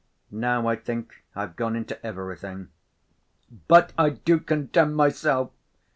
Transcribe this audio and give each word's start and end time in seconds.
Now 0.31 0.65
I 0.67 0.77
think 0.77 1.23
I've 1.35 1.55
gone 1.55 1.75
into 1.75 2.03
everything." 2.03 2.69
"But 3.67 3.93
I 3.99 4.09
do 4.09 4.39
condemn 4.39 4.95
myself!" 4.95 5.51